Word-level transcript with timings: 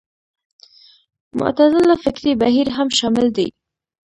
معتزله 1.39 1.95
فکري 2.05 2.31
بهیر 2.41 2.67
هم 2.77 2.87
شامل 2.97 3.25
دی 3.37 3.47